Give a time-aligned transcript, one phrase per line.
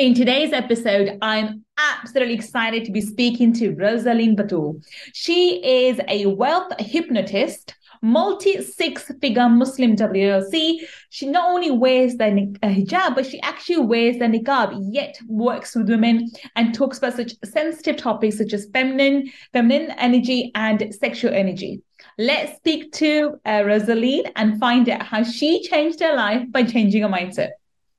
[0.00, 4.82] In today's episode, I'm absolutely excited to be speaking to Rosaline Batul.
[5.12, 10.78] She is a wealth hypnotist, multi six figure Muslim WLC.
[11.10, 12.24] She not only wears the
[12.62, 17.12] uh, hijab, but she actually wears the niqab, yet works with women and talks about
[17.12, 21.82] such sensitive topics such as feminine, feminine energy and sexual energy.
[22.16, 27.02] Let's speak to uh, Rosaline and find out how she changed her life by changing
[27.02, 27.50] her mindset.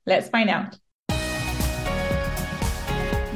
[0.07, 0.80] Let's find out.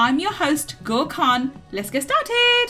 [0.00, 1.50] I'm your host, Gul Khan.
[1.72, 2.66] Let's get started.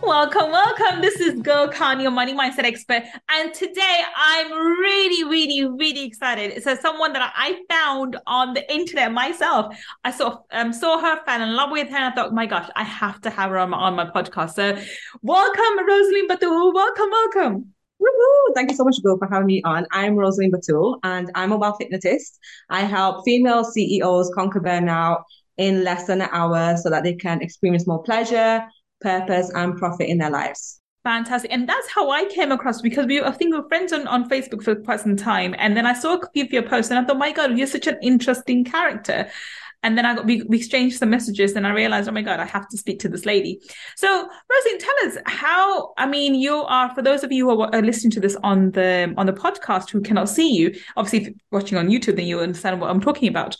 [0.00, 1.00] Welcome, welcome.
[1.00, 3.02] This is Gul Khan, your money mindset expert.
[3.28, 6.62] And today I'm really, really, really excited.
[6.62, 9.76] So someone that I found on the internet myself.
[10.04, 12.70] I saw um, saw her, fell in love with her, and I thought, my gosh,
[12.76, 14.54] I have to have her on my, on my podcast.
[14.54, 14.80] So
[15.22, 16.72] welcome, Rosaline Batul.
[16.72, 17.74] Welcome, welcome.
[17.98, 18.54] Woo-hoo!
[18.54, 19.86] Thank you so much, Gul, for having me on.
[19.92, 22.38] I'm Rosaline Batul, and I'm a wealth hypnotist.
[22.70, 25.22] I help female CEOs conquer burnout
[25.56, 28.64] in less than an hour so that they can experience more pleasure,
[29.00, 30.80] purpose, and profit in their lives.
[31.04, 31.52] Fantastic.
[31.52, 34.28] And that's how I came across because we I think we were friends on, on
[34.28, 35.54] Facebook for quite some time.
[35.58, 37.66] And then I saw a few of your posts and I thought, my God, you're
[37.66, 39.28] such an interesting character.
[39.82, 42.40] And then I got, we, we exchanged some messages and I realized, oh my God,
[42.40, 43.60] I have to speak to this lady.
[43.96, 47.82] So Rosie, tell us how, I mean, you are, for those of you who are
[47.82, 51.34] listening to this on the, on the podcast who cannot see you, obviously if you're
[51.52, 53.56] watching on YouTube, then you understand what I'm talking about.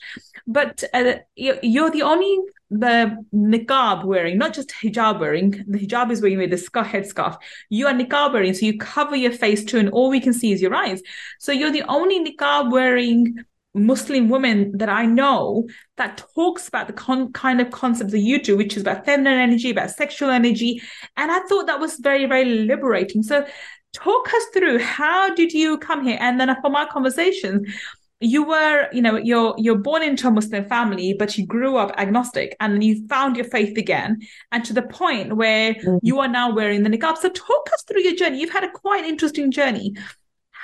[0.47, 2.38] But uh, you're the only
[2.70, 5.64] the niqab wearing, not just hijab wearing.
[5.69, 7.37] The hijab is wearing with the head scarf, headscarf.
[7.71, 10.53] You are niqab wearing, so you cover your face too, and all we can see
[10.53, 11.00] is your eyes.
[11.38, 13.37] So you're the only niqab wearing
[13.78, 18.43] Muslim woman that I know that talks about the con- kind of concepts that you
[18.43, 20.83] do, which is about feminine energy, about sexual energy.
[21.16, 23.22] And I thought that was very, very liberating.
[23.22, 23.47] So
[23.94, 26.19] talk us through how did you come here?
[26.21, 27.66] And then from our conversation,
[28.21, 31.95] you were, you know, you're you're born into a Muslim family, but you grew up
[31.97, 35.99] agnostic and then you found your faith again, and to the point where mm-hmm.
[36.03, 37.16] you are now wearing the niqab.
[37.19, 38.41] So talk us through your journey.
[38.41, 39.95] You've had a quite interesting journey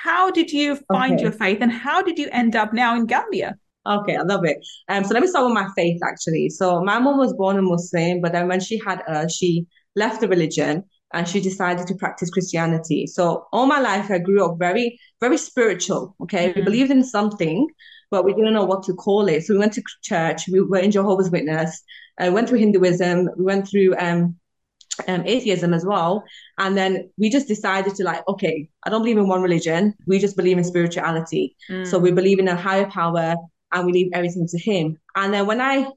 [0.05, 1.23] how did you find okay.
[1.23, 3.55] your faith and how did you end up now in Gambia?
[3.87, 4.57] Okay, I love it.
[4.87, 6.49] Um, so let me start with my faith actually.
[6.49, 10.21] So my mom was born a Muslim, but then when she had uh, she left
[10.21, 10.83] the religion
[11.13, 13.07] and she decided to practice Christianity.
[13.07, 16.15] So all my life I grew up very, very spiritual.
[16.21, 16.59] Okay, mm-hmm.
[16.59, 17.67] we believed in something,
[18.11, 19.43] but we didn't know what to call it.
[19.43, 20.47] So we went to church.
[20.47, 21.81] We were in Jehovah's Witness.
[22.19, 23.29] I uh, went through Hinduism.
[23.37, 24.35] We went through um,
[25.07, 26.23] um, atheism as well.
[26.57, 29.93] And then we just decided to like, okay, I don't believe in one religion.
[30.07, 31.55] We just believe in spirituality.
[31.69, 31.87] Mm.
[31.87, 33.35] So we believe in a higher power
[33.71, 34.97] and we leave everything to him.
[35.15, 35.87] And then when I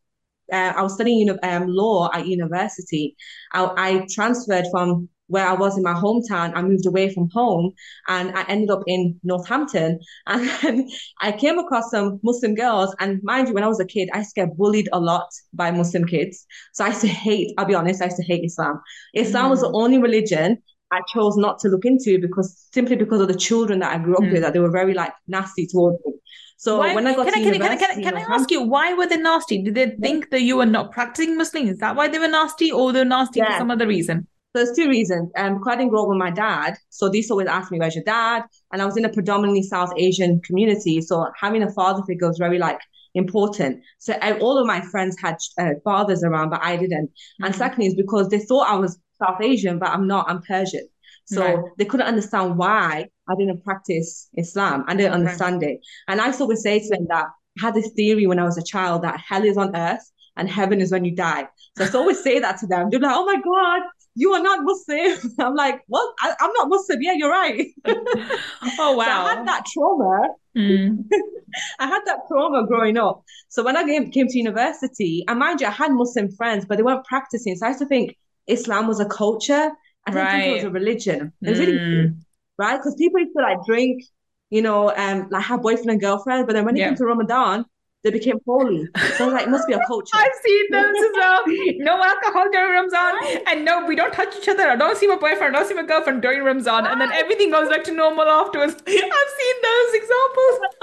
[0.52, 3.16] uh, I was studying um, law at university.
[3.52, 6.52] I, I transferred from where I was in my hometown.
[6.54, 7.72] I moved away from home
[8.08, 10.00] and I ended up in Northampton.
[10.26, 10.88] And then
[11.20, 12.94] I came across some Muslim girls.
[12.98, 15.28] And mind you, when I was a kid, I used to get bullied a lot
[15.52, 16.44] by Muslim kids.
[16.72, 18.80] So I used to hate, I'll be honest, I used to hate Islam.
[19.14, 19.50] Islam mm.
[19.50, 19.82] was the mm.
[19.82, 20.58] only religion
[20.90, 24.16] I chose not to look into because simply because of the children that I grew
[24.16, 24.32] up mm.
[24.32, 26.14] with, that they were very like nasty towards me.
[26.56, 28.30] So why, when I got can to I, can, university, can, I, can, I, can
[28.32, 29.62] I ask you why were they nasty?
[29.62, 31.68] Did they think that you were not practicing Muslim?
[31.68, 33.52] Is that why they were nasty, or they're nasty yeah.
[33.52, 34.26] for some other reason?
[34.54, 35.30] So there's two reasons.
[35.36, 37.94] Um, because I didn't grow up with my dad, so these always ask me, "Where's
[37.94, 42.02] your dad?" And I was in a predominantly South Asian community, so having a father
[42.06, 42.80] figure was very like
[43.14, 43.82] important.
[43.98, 47.08] So I, all of my friends had uh, fathers around, but I didn't.
[47.08, 47.44] Mm-hmm.
[47.44, 50.30] And secondly, is because they thought I was South Asian, but I'm not.
[50.30, 50.88] I'm Persian.
[51.26, 51.64] So right.
[51.76, 54.84] they couldn't understand why I didn't practice Islam.
[54.88, 55.72] I didn't understand right.
[55.72, 55.80] it.
[56.08, 57.26] And I always say to them that
[57.58, 60.48] I had this theory when I was a child that hell is on earth and
[60.48, 61.46] heaven is when you die.
[61.76, 62.88] So I always say that to them.
[62.88, 63.82] They're like, oh my God,
[64.18, 65.16] you are not Muslim.
[65.38, 67.00] I'm like, well, I, am not Muslim.
[67.00, 67.68] Yeah, you're right.
[67.86, 69.04] oh, wow.
[69.04, 70.28] So I had that trauma.
[70.56, 71.04] Mm.
[71.78, 73.22] I had that trauma growing up.
[73.48, 76.78] So when I came, came to university, and mind you, I had Muslim friends, but
[76.78, 77.54] they weren't practicing.
[77.54, 78.16] So I used to think
[78.48, 79.70] Islam was a culture.
[80.04, 80.40] I didn't right.
[80.40, 81.32] think it was a religion.
[81.42, 81.66] It was mm.
[81.66, 82.14] really,
[82.58, 82.76] right?
[82.76, 84.02] Because people used to like drink,
[84.50, 86.48] you know, um, like have boyfriend and girlfriend.
[86.48, 86.88] But then when it yeah.
[86.88, 87.66] came to Ramadan,
[88.04, 88.86] they became holy.
[89.16, 90.12] So I was like, it must be a culture.
[90.14, 91.42] I've seen those as well.
[91.78, 93.42] No alcohol during Ramzan.
[93.46, 94.68] And no, we don't touch each other.
[94.68, 95.56] I don't see my boyfriend.
[95.56, 96.86] I don't see my girlfriend during Ramzan.
[96.86, 98.74] And then everything goes back to normal afterwards.
[98.86, 100.60] I've seen those examples.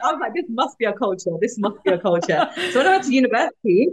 [0.00, 1.30] I was like, this must be a culture.
[1.40, 2.48] This must be a culture.
[2.70, 3.88] so when I went to university,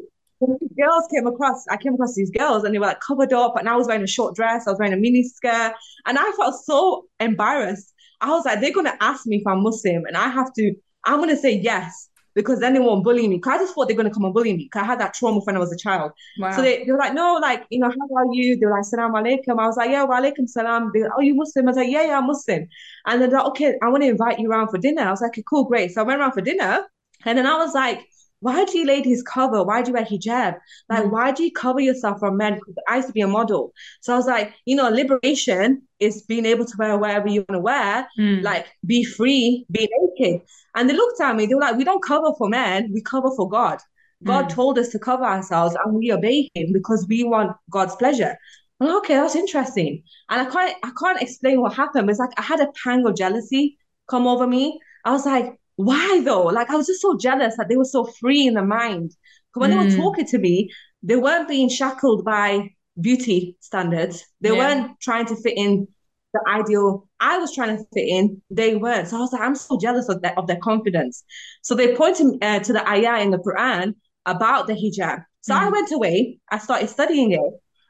[0.78, 3.68] girls came across, I came across these girls and they were like covered up, and
[3.68, 5.74] I was wearing a short dress, I was wearing a mini skirt,
[6.06, 7.94] and I felt so embarrassed.
[8.22, 10.74] I was like, they're gonna ask me if I'm Muslim, and I have to,
[11.06, 13.38] I'm gonna say yes because then they won't bully me.
[13.38, 14.66] Because I just thought they're gonna come and bully me.
[14.66, 16.12] Because I had that trauma when I was a child.
[16.38, 16.52] Wow.
[16.52, 18.60] So they, they were like, no, like, you know, how are you?
[18.60, 19.58] They were like, salam alaikum.
[19.58, 20.92] I was like, yeah, wa alaikum salam.
[20.94, 21.66] They were like, oh, you Muslim?
[21.66, 22.68] I was like, yeah, yeah, I'm Muslim.
[23.06, 25.04] And they're like, okay, I want to invite you around for dinner.
[25.04, 25.94] I was like, okay, cool, great.
[25.94, 26.86] So I went around for dinner.
[27.24, 28.06] And then I was like,
[28.46, 29.64] why do you ladies cover?
[29.64, 30.60] Why do you wear hijab?
[30.88, 31.12] Like, mm.
[31.12, 32.54] why do you cover yourself from men?
[32.54, 33.74] Because I used to be a model.
[34.02, 37.58] So I was like, you know, liberation is being able to wear whatever you want
[37.58, 38.44] to wear, mm.
[38.44, 40.42] like be free, be naked.
[40.76, 43.32] And they looked at me, they were like, we don't cover for men, we cover
[43.36, 43.80] for God.
[44.24, 44.50] God mm.
[44.50, 48.38] told us to cover ourselves and we obey him because we want God's pleasure.
[48.80, 50.04] Like, okay, that's interesting.
[50.30, 52.06] And I can't I can't explain what happened.
[52.06, 54.80] But It's like I had a pang of jealousy come over me.
[55.04, 56.46] I was like, why though?
[56.46, 59.12] Like I was just so jealous that they were so free in the mind.
[59.54, 59.74] Because when mm.
[59.74, 59.98] they were mm.
[59.98, 60.70] talking to me,
[61.04, 62.70] they weren't being shackled by
[63.00, 64.26] beauty standards.
[64.42, 64.58] They yeah.
[64.58, 65.88] weren't trying to fit in
[66.34, 68.42] the ideal I was trying to fit in.
[68.50, 69.08] They weren't.
[69.08, 71.24] So I was like, I'm so jealous of that of their confidence.
[71.62, 73.96] So they pointed uh, to the ayah in the Quran
[74.26, 75.24] about the hijab.
[75.42, 75.60] So mm.
[75.60, 76.40] I went away.
[76.52, 77.42] I started studying it.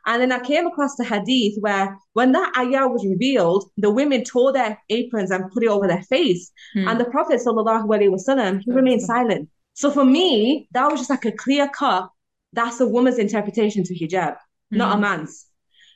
[0.05, 4.23] And then I came across the hadith where when that ayah was revealed, the women
[4.23, 6.51] tore their aprons and put it over their face.
[6.75, 6.91] Mm.
[6.91, 9.49] And the Prophet sallallahu alaihi wasallam, he remained silent.
[9.73, 12.09] So for me, that was just like a clear cut.
[12.53, 14.37] That's a woman's interpretation to hijab, mm.
[14.71, 15.01] not a hmm.
[15.01, 15.47] man's.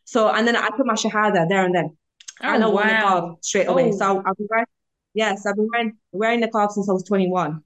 [0.04, 1.98] So, and then I put my shahada there and then.
[2.42, 3.38] Oh, I know wow.
[3.42, 3.92] straight away.
[3.94, 3.98] Oh.
[3.98, 4.66] So I'll, I'll wearing,
[5.14, 7.62] yes, I've been wearing, wearing niqab since I was 21.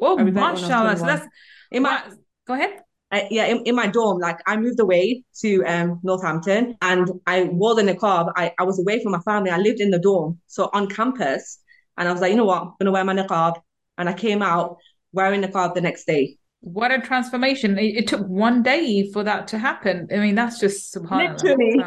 [0.00, 0.96] Oh, mashallah.
[0.96, 1.26] So that's,
[1.72, 2.02] in my,
[2.46, 2.82] go ahead.
[3.10, 7.44] I, yeah, in, in, my dorm, like I moved away to um, Northampton and I
[7.44, 8.32] wore the niqab.
[8.36, 9.50] I, I was away from my family.
[9.50, 10.38] I lived in the dorm.
[10.46, 11.58] So on campus,
[11.96, 12.62] and I was like, you know what?
[12.62, 13.60] I'm going to wear my niqab.
[13.96, 14.76] And I came out
[15.12, 16.36] wearing the niqab the next day.
[16.60, 17.78] What a transformation.
[17.78, 20.08] It, it took one day for that to happen.
[20.12, 21.42] I mean, that's just subhanAllah.
[21.42, 21.84] Literally.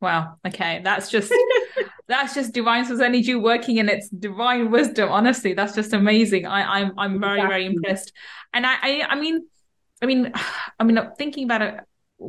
[0.00, 0.36] Wow.
[0.46, 0.80] Okay.
[0.84, 1.32] That's just
[2.08, 5.10] that's just divine source energy working in its divine wisdom.
[5.10, 6.46] Honestly, that's just amazing.
[6.46, 7.48] I, I'm I'm very, exactly.
[7.48, 8.12] very impressed.
[8.52, 9.46] And I, I I mean
[10.02, 10.32] I mean,
[10.78, 11.74] I mean, thinking about it,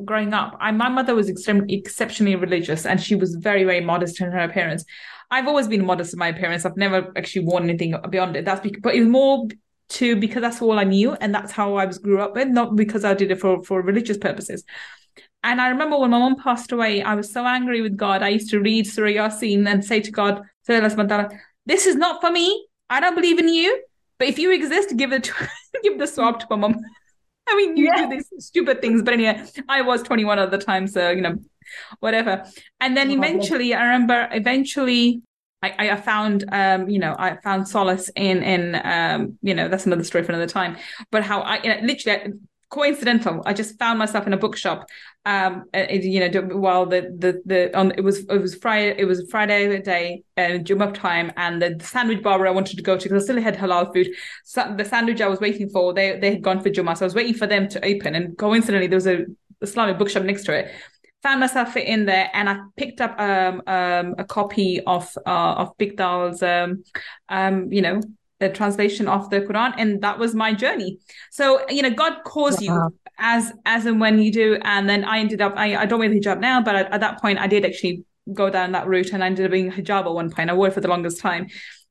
[0.06, 4.22] growing up, I, my mother was extremely exceptionally religious, and she was very, very modest
[4.22, 4.86] in her appearance.
[5.30, 6.66] I've always been modest in my appearance.
[6.66, 8.46] I've never actually worn anything beyond it.
[8.46, 9.48] That's because, but it's more
[9.90, 12.76] to because that's all I knew, and that's how I was grew up with, not
[12.76, 14.64] because I did it for for religious purposes.
[15.44, 18.22] And I remember when my mom passed away, I was so angry with God.
[18.22, 22.68] I used to read Surah Yasin and say to God, "This is not for me.
[22.90, 23.84] I don't believe in you.
[24.20, 25.34] But if you exist, give it to,
[25.84, 26.76] give the sawab to my mom."
[27.48, 28.06] I mean, you yeah.
[28.06, 31.38] do these stupid things, but anyway, I was 21 at the time, so you know,
[32.00, 32.46] whatever.
[32.80, 35.22] And then eventually, I remember eventually
[35.64, 39.86] I, I found, um, you know, I found solace in, in, um, you know, that's
[39.86, 40.76] another story for another time.
[41.12, 42.34] But how I, you know, literally,
[42.72, 43.44] coincidental.
[43.46, 44.88] I just found myself in a bookshop.
[45.26, 49.06] Um, it, you know, while the the the on it was it was Friday it
[49.06, 53.04] was Friday day uh, Jumu'ah time, and the, sandwich bar I wanted to go to
[53.04, 54.08] because I still had halal food.
[54.46, 57.08] So the sandwich I was waiting for, they they had gone for Jumu'ah, so I
[57.08, 58.16] was waiting for them to open.
[58.16, 59.26] And coincidentally, there was a
[59.62, 60.72] Islamic bookshop next to it.
[61.22, 65.78] Found myself in there, and I picked up um, um, a copy of uh, of
[65.78, 66.84] Pickthall's um,
[67.30, 68.02] um, you know
[68.42, 71.00] the translation of the Quran, and that was my journey.
[71.32, 75.20] So you know, God calls you as as and when you do, and then I
[75.20, 77.48] ended up I, I don't wear the hijab now, but at, at, that point I
[77.48, 80.50] did actually go down that route, and I ended up being hijab at one point.
[80.50, 81.48] I wore it for the longest time.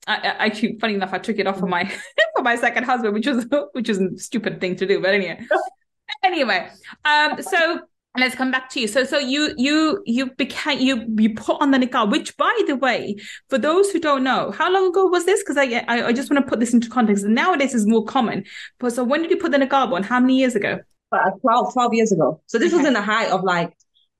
[0.07, 1.85] I, I keep funny enough, I took it off for my
[2.37, 5.41] for my second husband, which was which is a stupid thing to do, but anyway.
[6.25, 6.69] anyway,
[7.05, 7.81] um, so
[8.19, 8.89] let's come back to you.
[8.89, 12.77] So so you you you became you you put on the niqab which by the
[12.77, 13.17] way
[13.49, 15.43] for those who don't know how long ago was this?
[15.43, 17.25] Because I, I, I just want to put this into context.
[17.25, 18.45] And nowadays is more common.
[18.79, 20.03] But so when did you put the niqab on?
[20.03, 20.81] How many years ago?
[21.13, 22.41] Uh, 12 12 years ago.
[22.47, 22.79] So this okay.
[22.79, 23.73] was in the height of like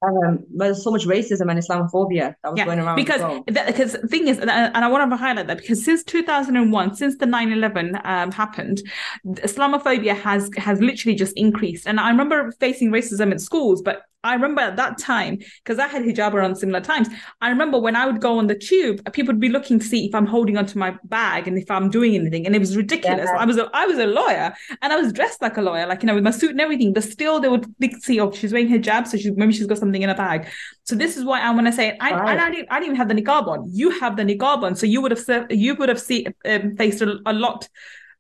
[0.03, 2.97] um, there's so much racism and Islamophobia that was yeah, going around.
[2.97, 3.43] Because well.
[3.43, 7.27] because the thing is, and I want to highlight that because since 2001, since the
[7.27, 8.83] 9/11 um, happened,
[9.27, 11.87] Islamophobia has has literally just increased.
[11.87, 15.87] And I remember facing racism in schools, but I remember at that time, because I
[15.87, 17.09] had hijab around similar times,
[17.41, 20.07] I remember when I would go on the tube, people would be looking to see
[20.07, 22.45] if I'm holding onto my bag and if I'm doing anything.
[22.47, 23.31] And it was ridiculous.
[23.33, 23.39] Yeah.
[23.39, 26.03] I was a, I was a lawyer and I was dressed like a lawyer, like,
[26.03, 27.67] you know, with my suit and everything, but still they would
[28.01, 29.07] see, oh, she's wearing hijab.
[29.07, 30.49] So she's, maybe she's got something in her bag.
[30.85, 32.39] So this is why I want to say, I, right.
[32.39, 33.71] I, I, didn't, I didn't even have the niqab on.
[33.73, 34.75] You have the niqab on.
[34.75, 37.69] So you would have, you would have see, um, faced a, a lot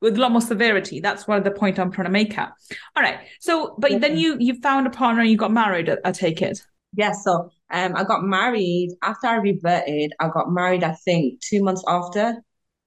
[0.00, 1.00] with a lot more severity.
[1.00, 2.52] That's what the point I'm trying to make at.
[2.96, 3.20] All right.
[3.40, 5.90] So, but then you you found a partner and you got married.
[6.04, 6.62] I take it.
[6.94, 6.96] Yes.
[6.96, 10.12] Yeah, so um, I got married after I reverted.
[10.18, 10.82] I got married.
[10.82, 12.42] I think two months after.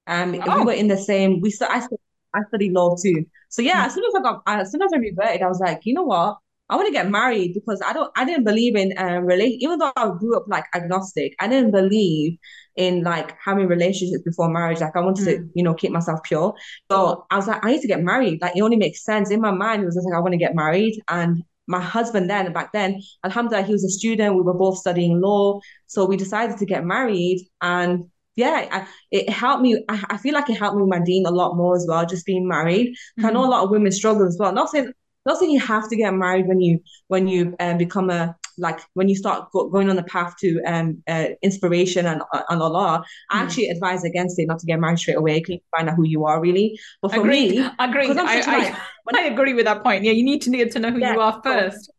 [0.07, 0.59] Um, oh.
[0.59, 1.39] we were in the same.
[1.39, 1.87] We still I
[2.33, 3.25] I studied law too.
[3.49, 5.81] So yeah, as soon as I got, as soon as I reverted, I was like,
[5.83, 6.37] you know what?
[6.73, 9.57] I want to get married because I don't, I didn't believe in um relate.
[9.61, 12.37] Even though I grew up like agnostic, I didn't believe
[12.75, 14.79] in like having relationships before marriage.
[14.81, 15.49] Like I wanted to, Mm.
[15.55, 16.55] you know, keep myself pure.
[16.91, 18.41] So I was like, I need to get married.
[18.41, 19.83] Like it only makes sense in my mind.
[19.83, 23.01] It was just like I want to get married, and my husband then back then,
[23.23, 24.35] Alhamdulillah, he was a student.
[24.35, 28.05] We were both studying law, so we decided to get married and.
[28.35, 29.85] Yeah, I, it helped me.
[29.87, 32.03] I, I feel like it helped me with my deen a lot more as well,
[32.03, 32.95] just being married.
[33.19, 33.51] 'Cause I know a Mm.
[33.51, 34.51] lot of women struggle as well.
[34.51, 34.91] Not saying
[35.25, 38.79] not saying you have to get married when you when you um, become a like
[38.93, 43.03] when you start go, going on the path to um uh, inspiration and and Allah.
[43.31, 43.45] I Mm.
[43.45, 45.41] actually advise against it, not to get married straight away.
[45.41, 46.79] Can you find out who you are really?
[47.01, 47.51] But for Agreed.
[47.51, 48.17] me, Agreed.
[48.17, 50.03] I, such a, like I, when I agree with that point.
[50.03, 51.91] Yeah, you need to get to know who yeah, you are first.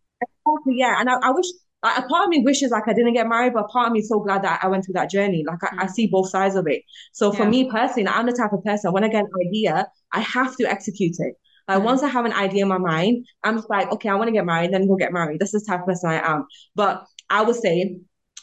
[0.47, 1.01] Exactly, yeah.
[1.01, 1.47] And I, I wish,
[1.83, 3.93] like, a part of me wishes like I didn't get married, but a part of
[3.93, 5.45] me is so glad that I went through that journey.
[5.47, 5.91] Like, I, I Mm.
[5.91, 6.83] see both sides of it.
[7.13, 7.51] So for Yeah.
[7.51, 10.65] me personally, I'm the type of person, when I get an idea, I have to
[10.71, 11.35] execute it.
[11.69, 11.85] Like, Mm.
[11.85, 14.33] once I have an idea in my mind, I'm just like, okay, I want to
[14.33, 15.41] get married, then go get married.
[15.41, 16.47] That's the type of person I am.
[16.75, 17.97] But I would say,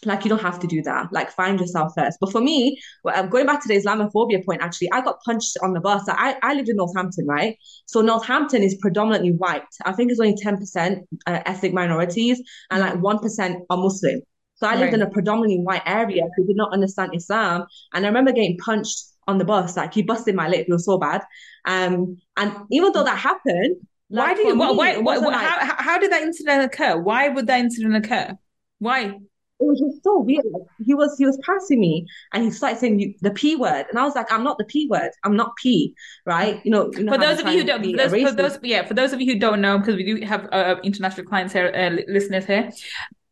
[0.03, 1.13] like, you don't have to do that.
[1.13, 2.17] Like, find yourself first.
[2.19, 5.73] But for me, well, going back to the Islamophobia point, actually, I got punched on
[5.73, 6.03] the bus.
[6.07, 7.55] I, I lived in Northampton, right?
[7.85, 9.61] So Northampton is predominantly white.
[9.85, 13.01] I think it's only 10% uh, ethnic minorities and like Mm.
[13.01, 14.21] 1% are Muslim.
[14.55, 14.93] So I lived Right.
[14.95, 17.65] in a predominantly white area who did not understand Islam.
[17.93, 19.77] And I remember getting punched on the bus.
[19.77, 20.65] Like he busted my lip.
[20.67, 21.23] It was so bad.
[21.65, 23.77] Um, and even though that happened,
[24.09, 24.57] Why like do you?
[24.57, 24.71] Why?
[24.71, 26.99] me, why, why, wasn't like how, how did that incident occur?
[26.99, 28.37] Why would that incident occur?
[28.79, 29.19] Why?
[29.61, 30.43] it was just so weird.
[30.83, 33.85] He was he was passing me and he started saying the P word.
[33.89, 35.11] And I was like, I'm not the P word.
[35.23, 35.93] I'm not P,
[36.25, 36.59] right?
[36.65, 38.85] You know, you know For those of you who don't, for those, for those, yeah,
[38.85, 41.71] for those of you who don't know, because we do have uh, international clients here,
[41.75, 42.71] uh, listeners here.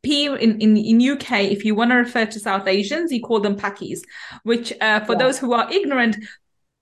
[0.02, 3.40] P in, in in UK, if you want to refer to South Asians, you call
[3.42, 4.00] them Pakis,
[4.44, 5.20] which uh, for Yeah.
[5.20, 6.18] those who are ignorant,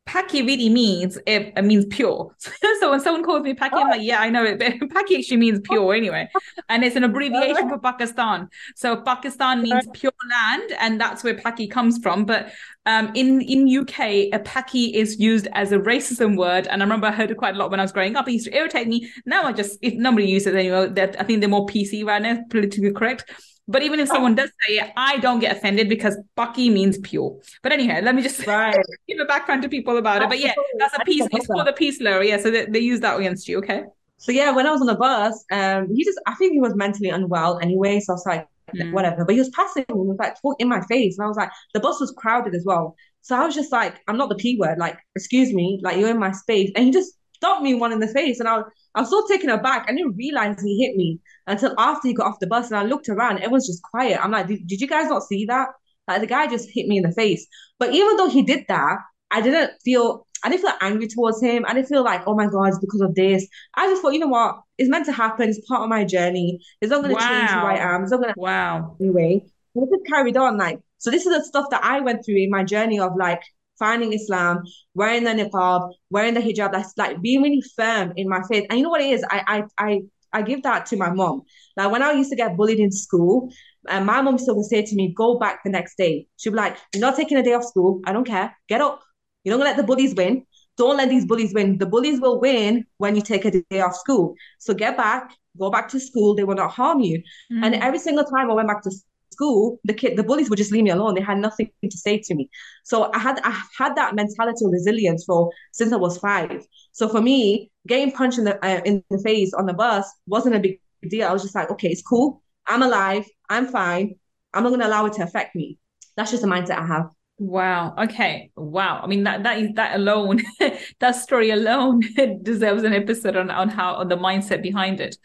[0.08, 2.34] Paki really means it, it means pure.
[2.80, 4.58] so when someone calls me Paki, I'm like, yeah, I know it.
[4.58, 6.30] But Paki actually means pure anyway,
[6.70, 8.50] and it's an abbreviation for Pakistan.
[8.76, 12.26] So Pakistan means pure land, and that's where Paki comes from.
[12.26, 12.52] But
[12.86, 14.00] um, in in UK,
[14.34, 17.56] a Paki is used as a racism word, and I remember I heard it quite
[17.56, 18.28] a lot when I was growing up.
[18.28, 19.12] It used to irritate me.
[19.26, 20.88] Now I just if nobody uses it anymore.
[20.88, 23.30] That I think they're more PC right now, politically correct.
[23.68, 27.38] But even if someone does say it, I don't get offended because Paki means pure.
[27.64, 28.78] But anyway, let me just Right.
[29.08, 30.30] give a background to people about it.
[30.30, 31.28] But yeah, that's a piece.
[31.32, 32.24] It's called a peace slur.
[32.24, 33.58] Yeah, so they, they use that against you.
[33.60, 33.84] Okay.
[34.18, 36.76] So yeah, when I was on the bus, um, he just I think he was
[36.76, 38.00] mentally unwell anyway.
[38.00, 38.92] So I was like, Mm.
[38.92, 39.24] whatever.
[39.24, 41.50] But he was passing me, he was like in my face, and I was like,
[41.74, 42.98] the bus was crowded as well.
[43.22, 44.78] So I was just like, I'm not the P word.
[44.78, 48.00] Like, excuse me, like you're in my space, and he just stopped me one in
[48.00, 48.66] the face, and I was
[48.98, 49.86] I was so taken aback.
[49.88, 52.84] I didn't realize he hit me until after he got off the bus, and I
[52.84, 53.38] looked around.
[53.38, 54.20] Everyone's just quiet.
[54.20, 55.68] I'm like, did, did you guys not see that?
[56.08, 57.46] Like the guy just hit me in the face.
[57.78, 58.98] But even though he did that,
[59.30, 60.26] I didn't feel.
[60.44, 61.66] I didn't feel angry towards him.
[61.68, 63.48] I didn't feel like, oh my God, it's because of this.
[63.76, 64.60] I just thought, you know what?
[64.78, 65.50] It's meant to happen.
[65.50, 66.60] It's part of my journey.
[66.80, 68.04] It's not going to change who I am.
[68.04, 68.98] It's not going to Wow.
[69.02, 69.44] anyway.
[69.74, 70.58] And it just carried on.
[70.58, 73.42] Like, so this is the stuff that I went through in my journey of like
[73.80, 74.64] finding Islam,
[74.96, 76.72] wearing the niqab, wearing the hijab.
[76.72, 78.66] That's like being really firm in my faith.
[78.70, 79.24] And you know what it is?
[79.30, 80.02] I I I
[80.34, 81.44] I give that to my mom.
[81.78, 83.50] Like when I used to get bullied in school,
[83.88, 86.58] and my mom still would say to me, "Go back the next day." She'd be
[86.58, 88.02] like, "You're not taking a day off school.
[88.06, 88.56] I don't care.
[88.68, 89.02] Get up.
[89.44, 90.46] You're not gonna let the bullies win.
[90.78, 91.78] Don't let these bullies win.
[91.78, 94.36] The bullies will win when you take a day off school.
[94.60, 96.36] So get back, go back to school.
[96.36, 97.82] They will not harm you." And Mm.
[97.82, 98.92] every single time I went back to
[99.38, 101.14] school, the kid, the bullies would just leave me alone.
[101.14, 102.50] They had nothing to say to me.
[102.84, 106.66] So I had I had that mentality of resilience for since I was five.
[106.92, 110.56] So for me, getting punched in the uh, in the face on the bus wasn't
[110.56, 110.80] a big
[111.10, 111.28] deal.
[111.28, 112.42] I was just like, okay, it's cool.
[112.68, 113.26] I'm alive.
[113.50, 114.16] I'm fine.
[114.54, 115.78] I'm not gonna allow it to affect me.
[116.16, 117.10] That's just the mindset I have.
[117.40, 117.94] Wow.
[118.06, 118.50] Okay.
[118.56, 119.00] Wow.
[119.04, 120.42] I mean that that is that alone,
[121.00, 122.02] that story alone
[122.44, 125.16] deserves an episode on on how on the mindset behind it.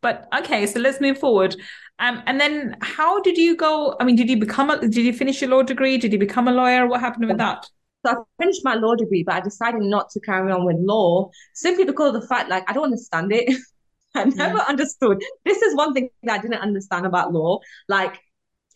[0.00, 1.54] But okay, so let's move forward.
[2.00, 3.96] Um, and then how did you go?
[4.00, 5.98] I mean, did you become a did you finish your law degree?
[5.98, 6.86] Did you become a lawyer?
[6.86, 7.66] What happened with that?
[8.04, 11.30] So I finished my law degree, but I decided not to carry on with law
[11.52, 13.54] simply because of the fact like I don't understand it.
[14.14, 15.22] I never understood.
[15.44, 17.60] This is one thing that I didn't understand about law.
[17.88, 18.18] Like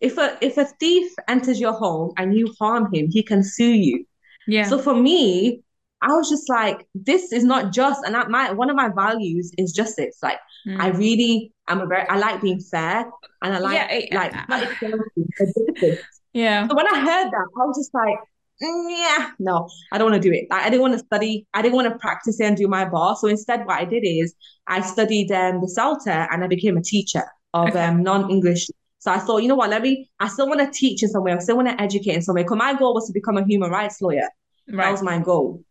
[0.01, 3.73] if a if a thief enters your home and you harm him, he can sue
[3.73, 4.05] you.
[4.47, 4.65] Yeah.
[4.65, 5.63] So for me,
[6.03, 8.05] I was just like, this is not just.
[8.05, 10.19] And I, my one of my values is justice.
[10.23, 10.81] Like Mm.
[10.81, 13.05] I really, I'm a very, I like being fair,
[13.43, 13.75] and I like
[14.11, 16.01] Yeah, like I- not equality, but justice.
[16.33, 16.67] yeah.
[16.67, 18.17] So when I heard that, I was just like,
[18.63, 20.47] "Mm, yeah, no, I don't want to do it.
[20.51, 21.47] Like, I didn't want to study.
[21.53, 23.15] I didn't want to practice and do my bar.
[23.17, 24.35] So instead, what I did is
[24.67, 27.85] I studied um, the CELTA and I became a teacher of Okay.
[27.85, 28.67] um, non-English.
[29.01, 31.25] So I thought, you know what, let me, I still want to teach in some
[31.25, 31.33] way.
[31.33, 32.43] I still want to educate in some way.
[32.45, 34.31] Because my goal was to become a human rights lawyer.
[34.69, 35.63] That was my goal.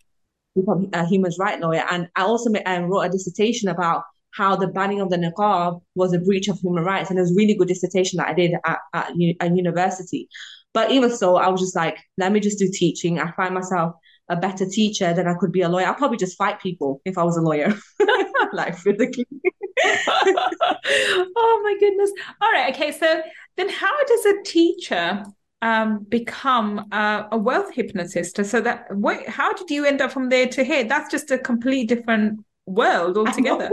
[0.55, 1.85] Become a human rights lawyer.
[1.89, 5.81] And I also made, um, wrote a dissertation about how the banning of the niqab
[5.95, 7.09] was a breach of human rights.
[7.09, 10.27] And it was a really good dissertation that I did at, at, at university.
[10.73, 13.19] But even so, I was just like, let me just do teaching.
[13.19, 13.93] I find myself
[14.29, 15.85] a better teacher than I could be a lawyer.
[15.85, 17.73] I'd probably just fight people if I was a lawyer,
[18.53, 19.27] like physically.
[19.85, 22.11] oh my goodness.
[22.41, 22.73] All right.
[22.73, 22.91] Okay.
[22.91, 23.21] So
[23.57, 25.23] then how does a teacher
[25.63, 28.45] um, become uh, a wealth hypnotist?
[28.45, 30.83] So that what, how did you end up from there to here?
[30.83, 33.71] That's just a complete different world altogether.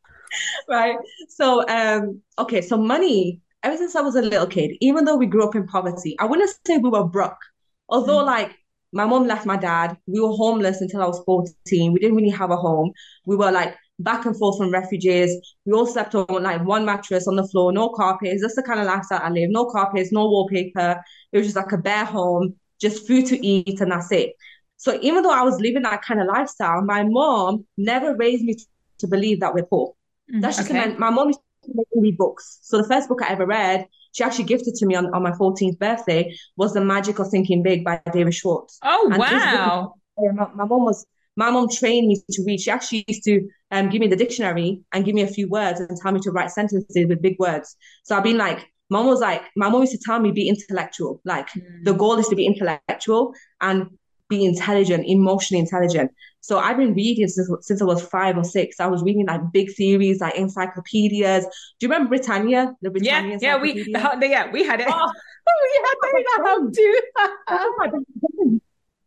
[0.68, 0.96] right.
[1.28, 5.26] So um, okay, so money, ever since I was a little kid, even though we
[5.26, 7.42] grew up in poverty, I wouldn't say we were broke.
[7.88, 8.26] Although mm.
[8.26, 8.56] like
[8.92, 9.96] my mom left my dad.
[10.06, 11.92] We were homeless until I was 14.
[11.92, 12.92] We didn't really have a home.
[13.26, 15.36] We were like back and forth from refugees.
[15.64, 18.42] We all slept on like one mattress on the floor, no carpets.
[18.42, 19.50] That's the kind of lifestyle I live.
[19.50, 21.02] No carpets, no wallpaper.
[21.32, 24.34] It was just like a bare home, just food to eat, and that's it.
[24.76, 28.56] So even though I was living that kind of lifestyle, my mom never raised me
[28.98, 29.94] to believe that we're poor.
[30.32, 30.88] Mm, that's just okay.
[30.90, 32.60] my, my mom used to make me books.
[32.62, 35.32] So the first book I ever read, she actually gifted to me on, on my
[35.32, 38.78] 14th birthday, was The Magic of Thinking Big by David Schwartz.
[38.84, 39.94] Oh, and wow.
[40.16, 41.04] my, my mom was
[41.36, 42.60] my mom trained me to read.
[42.60, 45.80] She actually used to um, give me the dictionary and give me a few words
[45.80, 47.76] and tell me to write sentences with big words.
[48.04, 51.20] So I've been like, mom was like, my mom used to tell me be intellectual.
[51.24, 51.84] Like mm.
[51.84, 53.90] the goal is to be intellectual and
[54.28, 56.10] be intelligent, emotionally intelligent.
[56.40, 58.80] So I've been reading since, since I was five or six.
[58.80, 61.44] I was reading like big theories, like encyclopedias.
[61.44, 61.50] Do
[61.86, 62.74] you remember Britannica?
[62.80, 64.86] The Britannica yeah, yeah, we, the, yeah, we had it.
[64.88, 65.12] Oh,
[65.62, 67.00] we had that in our home too.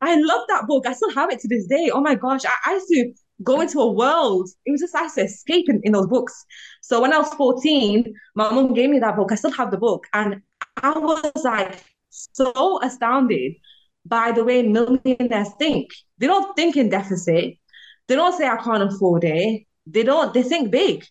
[0.01, 0.87] I love that book.
[0.87, 1.91] I still have it to this day.
[1.93, 4.49] Oh my gosh, I, I used to go into a world.
[4.65, 5.11] It was just like
[5.47, 6.45] in, in those books.
[6.81, 9.31] So when I was 14, my mom gave me that book.
[9.31, 10.05] I still have the book.
[10.13, 10.41] And
[10.81, 13.53] I was like so astounded
[14.05, 15.89] by the way millionaires think.
[16.17, 17.55] They don't think in deficit.
[18.07, 19.63] They don't say I can't afford it.
[19.87, 21.05] They don't, they think big.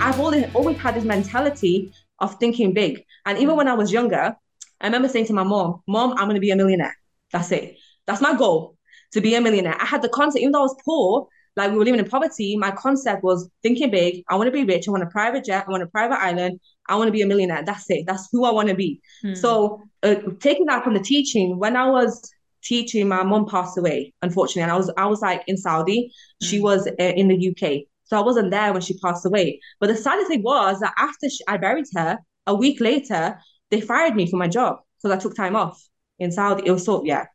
[0.00, 3.04] I've always, always had this mentality of thinking big.
[3.26, 4.34] And even when I was younger,
[4.80, 6.96] I remember saying to my mom, Mom, I'm going to be a millionaire.
[7.32, 7.76] That's it.
[8.06, 8.76] That's my goal
[9.12, 9.76] to be a millionaire.
[9.80, 12.56] I had the concept, even though I was poor, like we were living in poverty,
[12.56, 14.22] my concept was thinking big.
[14.28, 14.86] I want to be rich.
[14.86, 15.64] I want a private jet.
[15.66, 16.60] I want a private island.
[16.88, 17.62] I want to be a millionaire.
[17.64, 18.04] That's it.
[18.06, 19.00] That's who I want to be.
[19.22, 19.34] Hmm.
[19.34, 22.30] So, uh, taking that from the teaching, when I was
[22.62, 26.12] teaching, my mom passed away, unfortunately, and I was I was like in Saudi.
[26.42, 26.46] Hmm.
[26.46, 27.84] She was uh, in the UK.
[28.04, 29.58] So I wasn't there when she passed away.
[29.80, 33.38] But the saddest thing was that after she, I buried her, a week later,
[33.70, 35.82] they fired me for my job because I took time off
[36.18, 36.64] in Saudi.
[36.66, 37.26] It was so, yeah,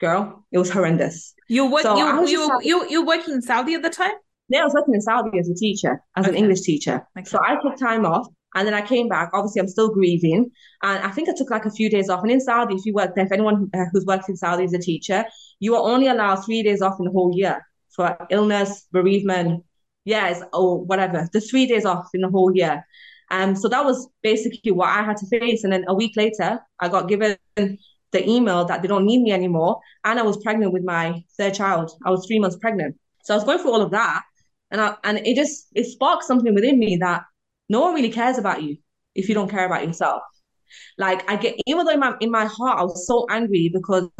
[0.00, 1.34] girl, it was horrendous.
[1.48, 4.14] You were so you you, you you working in Saudi at the time?
[4.48, 6.36] Yeah, I was working in Saudi as a teacher, as okay.
[6.36, 7.06] an English teacher.
[7.18, 7.24] Okay.
[7.24, 9.30] So I took time off and then I came back.
[9.32, 10.50] Obviously, I'm still grieving.
[10.82, 12.22] And I think I took like a few days off.
[12.22, 14.74] And in Saudi, if you work there, if anyone uh, who's worked in Saudi is
[14.74, 15.24] a teacher,
[15.60, 17.66] you are only allowed three days off in the whole year
[17.96, 19.64] for illness, bereavement,
[20.04, 22.84] yes, or whatever, the three days off in the whole year.
[23.30, 25.64] Um, so that was basically what I had to face.
[25.64, 27.78] And then a week later, I got given the
[28.28, 29.80] email that they don't need me anymore.
[30.04, 31.90] And I was pregnant with my third child.
[32.04, 32.96] I was three months pregnant.
[33.24, 34.22] So I was going through all of that.
[34.70, 37.22] And I, and it just it sparked something within me that
[37.68, 38.76] no one really cares about you
[39.14, 40.22] if you don't care about yourself.
[40.98, 44.10] Like I get even though in my in my heart I was so angry because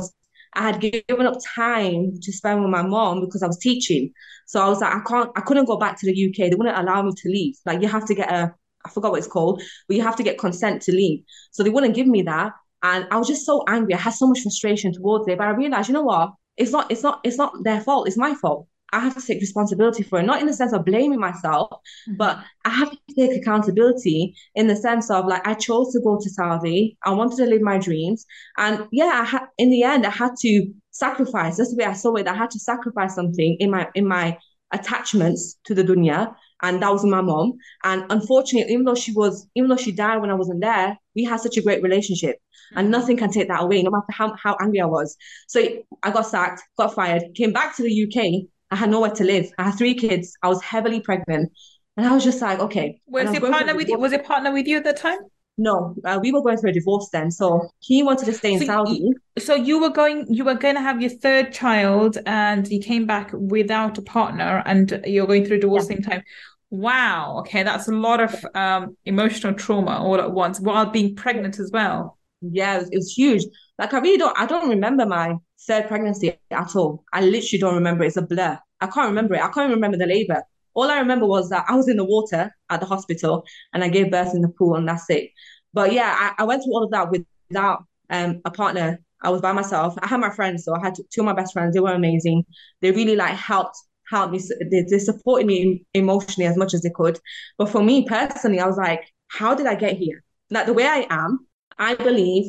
[0.54, 4.12] I had given up time to spend with my mom because I was teaching.
[4.46, 6.50] So I was like, I can't, I couldn't go back to the UK.
[6.50, 7.56] They wouldn't allow me to leave.
[7.66, 10.22] Like you have to get a, I forgot what it's called, but you have to
[10.22, 11.24] get consent to leave.
[11.52, 12.52] So they wouldn't give me that.
[12.82, 13.94] And I was just so angry.
[13.94, 15.38] I had so much frustration towards it.
[15.38, 16.32] But I realized, you know what?
[16.56, 18.06] It's not, it's not, it's not their fault.
[18.06, 18.68] It's my fault.
[18.94, 22.14] I have to take responsibility for it, not in the sense of blaming myself, mm-hmm.
[22.16, 26.16] but I have to take accountability in the sense of like I chose to go
[26.20, 26.96] to Saudi.
[27.04, 28.24] I wanted to live my dreams,
[28.56, 31.56] and yeah, I had in the end I had to sacrifice.
[31.56, 32.28] That's the way I saw it.
[32.28, 34.38] I had to sacrifice something in my in my
[34.72, 37.54] attachments to the dunya, and that was my mom.
[37.82, 41.24] And unfortunately, even though she was, even though she died when I wasn't there, we
[41.24, 42.36] had such a great relationship,
[42.74, 42.90] and mm.
[42.90, 45.16] nothing can take that away, no matter how how angry I was.
[45.48, 45.62] So
[46.02, 49.52] I got sacked, got fired, came back to the UK I had nowhere to live.
[49.56, 50.36] I had three kids.
[50.42, 51.52] I was heavily pregnant.
[51.96, 53.00] And I was just like, okay.
[53.06, 53.96] Was your partner with you?
[53.96, 55.18] Was your partner with you at the time?
[55.56, 57.30] No, uh, we were going through a divorce then.
[57.30, 58.94] So he wanted to stay in so Saudi.
[58.94, 62.80] You, so you were going, you were going to have your third child, and you
[62.80, 66.02] came back without a partner, and you're going through divorcing yeah.
[66.02, 66.22] Same time.
[66.70, 67.36] Wow.
[67.40, 71.70] Okay, that's a lot of um, emotional trauma all at once while being pregnant as
[71.72, 72.18] well.
[72.40, 73.44] Yeah, it was, it was huge.
[73.78, 75.36] Like I really don't, I don't remember my
[75.66, 77.04] third pregnancy at all.
[77.12, 78.02] I literally don't remember.
[78.02, 78.58] It's a blur.
[78.80, 79.42] I can't remember it.
[79.42, 80.42] I can't remember the labor.
[80.74, 83.88] All I remember was that I was in the water at the hospital and I
[83.88, 85.30] gave birth in the pool and that's it.
[85.72, 89.00] But yeah, I, I went through all of that without um, a partner.
[89.22, 89.94] I was by myself.
[90.02, 91.74] I had my friends, so I had two of my best friends.
[91.74, 92.44] They were amazing.
[92.80, 93.76] They really like helped
[94.10, 94.40] helped me.
[94.70, 97.18] They, they supported me emotionally as much as they could.
[97.56, 100.22] But for me personally, I was like, how did I get here?
[100.50, 101.46] Like the way I am,
[101.78, 102.44] I believe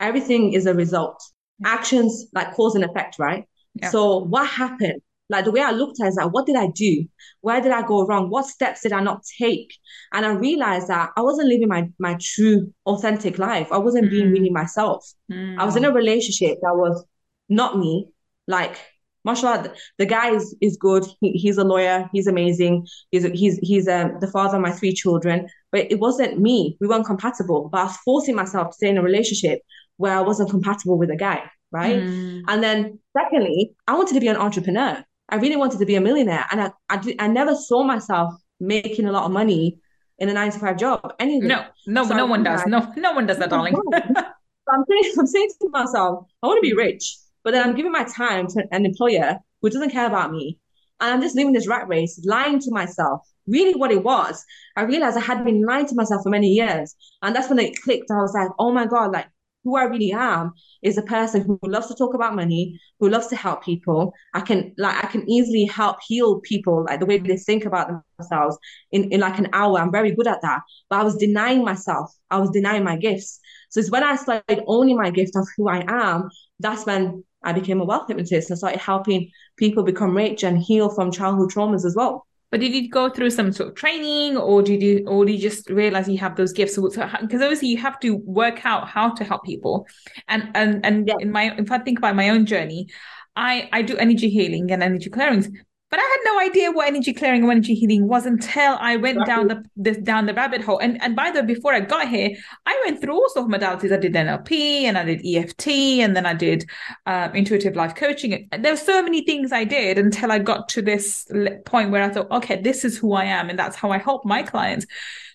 [0.00, 1.20] everything is a result.
[1.64, 3.44] Actions like cause and effect, right?
[3.74, 3.90] Yeah.
[3.90, 5.00] So what happened?
[5.30, 7.04] Like the way I looked at it is like, what did I do?
[7.40, 8.30] Where did I go wrong?
[8.30, 9.74] What steps did I not take?
[10.12, 13.68] And I realized that I wasn't living my my true authentic life.
[13.70, 14.10] I wasn't mm.
[14.10, 15.06] being really myself.
[15.30, 15.58] Mm.
[15.58, 17.04] I was in a relationship that was
[17.48, 18.08] not me.
[18.46, 18.78] Like
[19.24, 21.04] mashallah, the, the guy is, is good.
[21.20, 22.08] He, he's a lawyer.
[22.12, 22.86] He's amazing.
[23.10, 25.48] He's he's he's um, the father of my three children.
[25.70, 26.76] But it wasn't me.
[26.80, 27.68] We weren't compatible.
[27.70, 29.60] But I was forcing myself to stay in a relationship
[29.96, 31.96] where I wasn't compatible with a guy, right?
[31.96, 32.42] Mm.
[32.48, 35.04] And then secondly, I wanted to be an entrepreneur.
[35.28, 39.06] I really wanted to be a millionaire, and I I, I never saw myself making
[39.06, 39.78] a lot of money
[40.18, 41.14] in a nine to five job.
[41.18, 42.64] Anyway, no, no, so no one does.
[42.66, 43.74] No, no one does that, darling.
[43.94, 47.76] so I'm saying, I'm saying to myself, I want to be rich, but then I'm
[47.76, 50.58] giving my time to an employer who doesn't care about me,
[51.00, 53.22] and I'm just living this rat race, lying to myself.
[53.46, 54.44] Really, what it was,
[54.76, 57.80] I realized I had been lying to myself for many years, and that's when it
[57.82, 58.10] clicked.
[58.10, 59.28] I was like, oh my god, like
[59.68, 63.26] who I really am is a person who loves to talk about money, who loves
[63.28, 64.14] to help people.
[64.32, 67.90] I can like I can easily help heal people like the way they think about
[68.18, 68.56] themselves
[68.92, 69.78] in, in like an hour.
[69.78, 70.62] I'm very good at that.
[70.88, 72.10] But I was denying myself.
[72.30, 73.40] I was denying my gifts.
[73.68, 77.52] So it's when I started owning my gift of who I am, that's when I
[77.52, 81.84] became a wealth hypnotist and started helping people become rich and heal from childhood traumas
[81.84, 82.26] as well.
[82.50, 85.38] But did you go through some sort of training, or did you, or did you
[85.38, 86.76] just realize you have those gifts?
[86.76, 89.86] Because so, obviously you have to work out how to help people,
[90.28, 91.14] and and and yeah.
[91.20, 92.88] in my if I think about my own journey,
[93.36, 95.48] I I do energy healing and energy clearings,
[95.90, 99.24] but I had no idea what energy clearing and energy healing was until I went
[99.24, 100.78] down the this, down the rabbit hole.
[100.78, 103.60] And and by the way, before I got here, I went through all sorts of
[103.60, 103.92] modalities.
[103.92, 106.68] I did NLP and I did EFT and then I did
[107.06, 108.48] uh, intuitive life coaching.
[108.52, 111.30] And there were so many things I did until I got to this
[111.64, 114.26] point where I thought, okay, this is who I am, and that's how I help
[114.26, 114.86] my clients.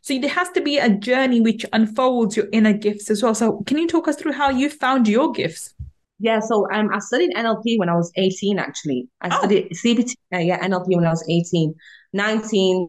[0.04, 3.34] So there has to be a journey which unfolds your inner gifts as well.
[3.34, 5.73] So can you talk us through how you found your gifts?
[6.24, 9.10] Yeah, so um, I studied NLP when I was 18, actually.
[9.20, 9.40] I oh.
[9.40, 11.76] studied CBT, uh, yeah, NLP when I was 18.
[12.14, 12.88] 19,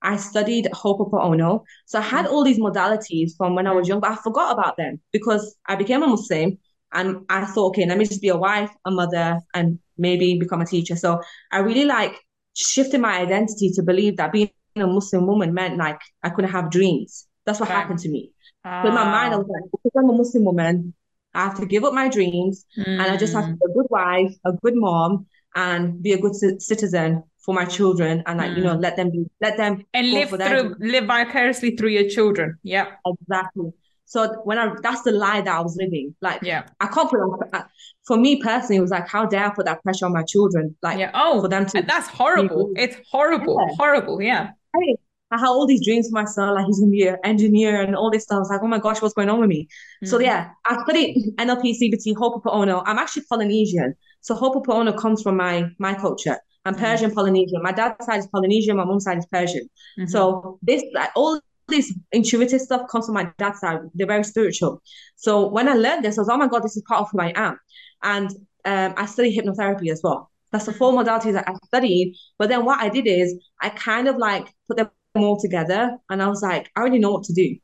[0.00, 1.62] I studied Ho'oponopono.
[1.84, 4.78] So I had all these modalities from when I was young, but I forgot about
[4.78, 6.56] them because I became a Muslim
[6.94, 10.62] and I thought, okay, let me just be a wife, a mother, and maybe become
[10.62, 10.96] a teacher.
[10.96, 11.20] So
[11.52, 12.18] I really like
[12.56, 16.70] shifted my identity to believe that being a Muslim woman meant like I couldn't have
[16.70, 17.26] dreams.
[17.44, 18.32] That's what happened to me.
[18.64, 20.94] Uh, in my mind, I was like, because I'm a Muslim woman,
[21.34, 22.86] I have to give up my dreams mm.
[22.86, 26.18] and I just have to be a good wife, a good mom, and be a
[26.18, 28.56] good c- citizen for my children and like, mm.
[28.58, 28.82] you know, mm.
[28.82, 32.58] let them be, let them and live through, live vicariously through your children.
[32.62, 32.86] Yeah.
[33.06, 33.72] Exactly.
[34.04, 36.16] So when I, that's the lie that I was living.
[36.20, 37.64] Like, yeah, I can't put on,
[38.04, 40.74] for me personally, it was like, how dare I put that pressure on my children?
[40.82, 41.12] Like, yeah.
[41.14, 42.72] oh, for them to, that's horrible.
[42.76, 43.76] It's horrible, yeah.
[43.76, 44.20] horrible.
[44.20, 44.50] Yeah.
[44.76, 44.96] Hey,
[45.30, 47.94] I had all these dreams for my son, like he's gonna be an engineer and
[47.94, 48.36] all this stuff.
[48.36, 49.68] I was like, oh my gosh, what's going on with me?
[50.04, 50.08] Mm.
[50.08, 52.82] So yeah, I studied NLP, CBT, Ho'oponopono.
[52.86, 53.94] I'm actually Polynesian.
[54.20, 56.38] So Ho'oponopono comes from my my culture.
[56.64, 56.78] I'm mm.
[56.78, 57.62] Persian Polynesian.
[57.62, 59.68] My dad's side is Polynesian, my mom's side is Persian.
[59.98, 60.06] Mm-hmm.
[60.06, 63.80] So this like all this intuitive stuff comes from my dad's side.
[63.94, 64.82] They're very spiritual.
[65.16, 67.20] So when I learned this, I was, oh my God, this is part of who
[67.20, 67.58] I am.
[68.02, 68.30] And
[68.64, 70.30] um, I studied hypnotherapy as well.
[70.50, 72.16] That's the four modalities that I studied.
[72.38, 75.96] But then what I did is I kind of like put them all together.
[76.08, 77.56] And I was like, I already know what to do.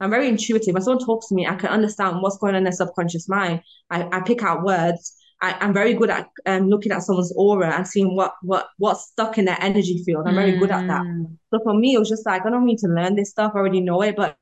[0.00, 0.74] I'm very intuitive.
[0.74, 3.62] When someone talks to me, I can understand what's going on in their subconscious mind.
[3.90, 5.16] I, I pick out words.
[5.40, 9.08] I, am very good at um, looking at someone's aura and seeing what what what's
[9.08, 10.26] stuck in their energy field.
[10.26, 10.60] I'm very mm.
[10.60, 11.02] good at that.
[11.02, 11.36] Mm.
[11.52, 13.52] So for me, it was just like I don't need to learn this stuff.
[13.54, 14.36] I already know it, but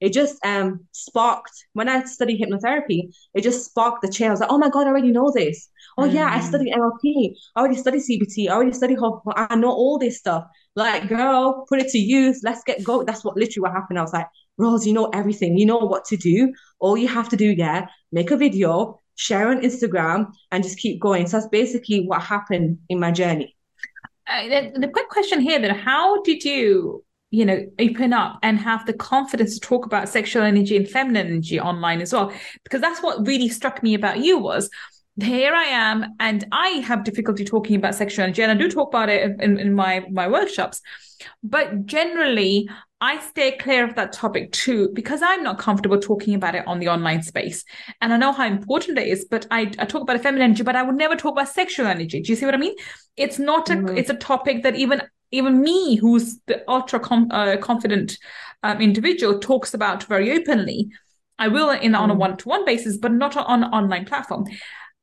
[0.00, 3.10] it just um sparked when I studied hypnotherapy.
[3.34, 4.28] It just sparked the chair.
[4.28, 5.68] I was like, oh my god, I already know this.
[5.98, 6.14] Oh mm.
[6.14, 6.48] yeah, I mm.
[6.48, 7.34] studied NLP.
[7.54, 8.48] I already studied CBT.
[8.48, 8.98] I already studied.
[9.36, 10.44] I know all this stuff.
[10.78, 12.42] Like, girl, put it to use.
[12.44, 13.02] Let's get go.
[13.02, 13.98] That's what literally what happened.
[13.98, 15.58] I was like, Rose, you know everything.
[15.58, 16.54] You know what to do.
[16.78, 21.00] All you have to do, yeah, make a video, share on Instagram, and just keep
[21.00, 21.26] going.
[21.26, 23.56] So that's basically what happened in my journey.
[24.28, 28.58] Uh, the, the quick question here then, how did you you know open up and
[28.58, 32.32] have the confidence to talk about sexual energy and feminine energy online as well
[32.64, 34.70] because that's what really struck me about you was
[35.22, 38.88] here I am, and I have difficulty talking about sexual energy, and I do talk
[38.88, 40.80] about it in, in my my workshops.
[41.42, 42.68] But generally,
[43.00, 46.80] I stay clear of that topic too because I'm not comfortable talking about it on
[46.80, 47.64] the online space.
[48.00, 50.64] And I know how important it is, but I, I talk about a feminine energy,
[50.64, 52.20] but I would never talk about sexual energy.
[52.20, 52.74] Do you see what I mean?
[53.16, 53.96] It's not a, mm-hmm.
[53.96, 58.18] it's a topic that even even me, who's the ultra com- uh, confident
[58.62, 60.90] um, individual, talks about very openly.
[61.38, 62.18] I will in on a mm.
[62.18, 64.46] one-to-one basis, but not on an online platform.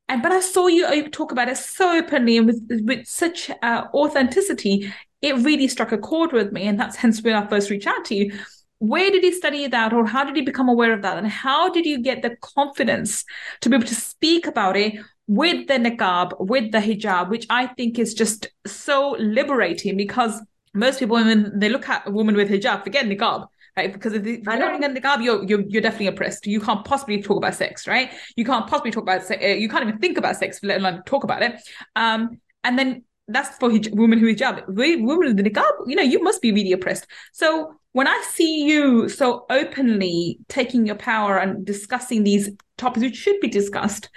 [0.07, 3.85] And but I saw you talk about it so openly and with with such uh,
[3.93, 4.93] authenticity.
[5.21, 8.05] It really struck a chord with me, and that's hence when I first reached out
[8.05, 8.39] to you.
[8.79, 11.69] Where did you study that, or how did you become aware of that, and how
[11.69, 13.23] did you get the confidence
[13.61, 14.93] to be able to speak about it
[15.27, 20.39] with the niqab, with the hijab, which I think is just so liberating because
[20.73, 23.91] most people when they look at a woman with hijab, forget niqab right?
[23.91, 26.47] Because if you're wearing a niqab, you're, you're you're definitely oppressed.
[26.47, 28.11] You can't possibly talk about sex, right?
[28.35, 29.43] You can't possibly talk about sex.
[29.43, 31.55] You can't even think about sex, let alone talk about it.
[31.95, 34.67] Um, and then that's for hij- women who hijab.
[34.67, 37.07] Women with the niqab, you know, you must be really oppressed.
[37.33, 43.15] So when I see you so openly taking your power and discussing these topics which
[43.15, 44.09] should be discussed,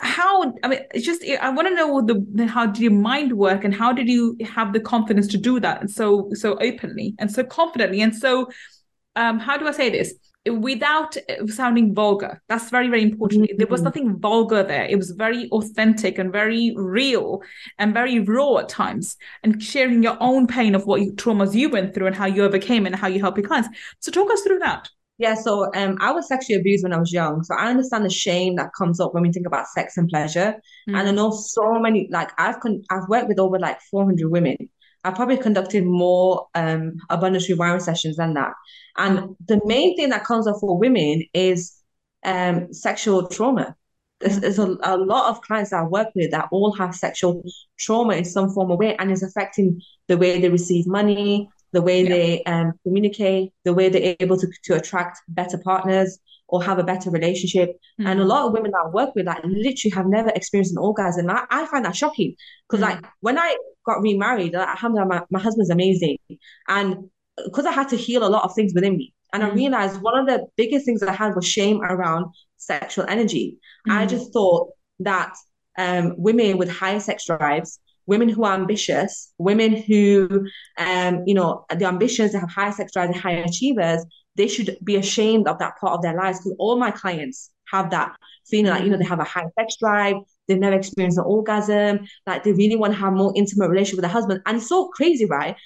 [0.00, 3.64] how i mean it's just i want to know the how did your mind work
[3.64, 7.30] and how did you have the confidence to do that and so so openly and
[7.30, 8.48] so confidently and so
[9.16, 10.14] um, how do I say this?
[10.46, 11.16] Without
[11.48, 12.40] sounding vulgar.
[12.48, 13.42] That's very, very important.
[13.42, 13.58] Mm-hmm.
[13.58, 14.86] There was nothing vulgar there.
[14.86, 17.42] It was very authentic and very real
[17.78, 21.68] and very raw at times, and sharing your own pain of what you, traumas you
[21.68, 23.68] went through and how you overcame and how you help your clients.
[24.00, 24.88] So, talk us through that.
[25.18, 27.42] Yeah, so um, I was sexually abused when I was young.
[27.42, 30.54] So I understand the shame that comes up when we think about sex and pleasure.
[30.88, 30.98] Mm.
[30.98, 34.56] And I know so many, like I've con- I've worked with over like 400 women.
[35.04, 38.52] I probably conducted more um, abundance rewiring sessions than that.
[38.96, 41.74] And the main thing that comes up for women is
[42.24, 43.76] um, sexual trauma.
[44.20, 47.42] There's, there's a, a, lot of clients that I work with that all have sexual
[47.78, 51.82] trauma in some form or way, and it's affecting the way they receive money, the
[51.82, 52.08] way yeah.
[52.08, 56.82] they um, communicate, the way they're able to, to attract better partners or have a
[56.82, 57.70] better relationship.
[58.00, 58.06] Mm-hmm.
[58.06, 60.78] And a lot of women that I work with, like, literally have never experienced an
[60.78, 61.30] orgasm.
[61.30, 62.34] I, I find that shocking
[62.68, 63.02] because, mm-hmm.
[63.02, 63.56] like, when I
[63.88, 66.18] got remarried, like, alhamdulillah, my, my husband's amazing.
[66.68, 67.10] And
[67.44, 69.14] because I had to heal a lot of things within me.
[69.32, 69.46] And mm.
[69.46, 73.58] I realized one of the biggest things I had was shame around sexual energy.
[73.88, 73.92] Mm.
[73.92, 74.70] I just thought
[75.00, 75.34] that
[75.76, 80.46] um, women with higher sex drives, women who are ambitious, women who,
[80.78, 84.04] um, you know, the ambitions, they have higher sex drives and higher achievers,
[84.36, 87.90] they should be ashamed of that part of their lives because all my clients have
[87.90, 88.12] that
[88.46, 90.16] feeling like, you know, they have a high sex drive,
[90.48, 94.04] they've never experienced an orgasm, like they really want to have more intimate relationship with
[94.04, 94.40] their husband.
[94.46, 95.56] And it's so crazy, right?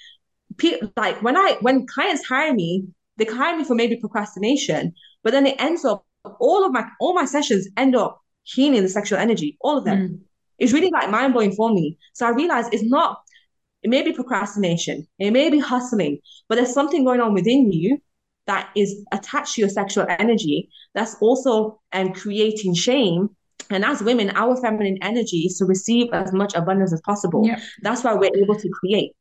[0.97, 2.85] like when I when clients hire me,
[3.17, 4.93] they hire me for maybe procrastination,
[5.23, 6.05] but then it ends up
[6.39, 9.97] all of my all my sessions end up healing the sexual energy, all of them.
[9.97, 10.19] Mm.
[10.59, 11.97] It's really like mind blowing for me.
[12.13, 13.19] So I realized it's not.
[13.81, 17.97] It may be procrastination, it may be hustling, but there's something going on within you
[18.47, 23.29] that is attached to your sexual energy that's also um, creating shame
[23.69, 27.45] and as women, our feminine energy is to receive as much abundance as possible.
[27.45, 27.59] Yeah.
[27.81, 29.13] That's why we're able to create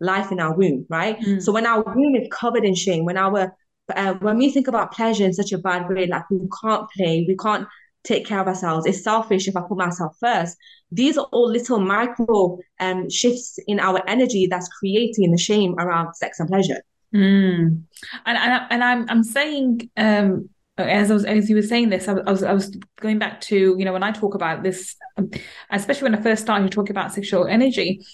[0.00, 1.18] life in our womb, right?
[1.20, 1.42] Mm.
[1.42, 3.54] So when our womb is covered in shame, when our
[3.94, 7.24] uh, when we think about pleasure in such a bad way, like we can't play,
[7.26, 7.66] we can't
[8.04, 8.86] take care of ourselves.
[8.86, 10.56] It's selfish if I put myself first.
[10.90, 16.14] These are all little micro um, shifts in our energy that's creating the shame around
[16.14, 16.82] sex and pleasure.
[17.14, 17.82] Mm.
[18.26, 20.48] And and and I'm I'm saying um,
[20.82, 23.76] as I was as you were saying this, I was I was going back to
[23.78, 25.30] you know when I talk about this, um,
[25.70, 28.04] especially when I first started talking about sexual energy